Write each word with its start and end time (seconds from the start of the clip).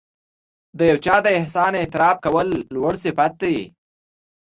د 0.77 0.79
یو 0.89 0.97
چا 1.05 1.15
د 1.25 1.27
احسان 1.39 1.71
اعتراف 1.77 2.17
کول 2.25 2.47
لوړ 2.73 2.93
صفت 3.03 3.33
دی. 3.41 3.57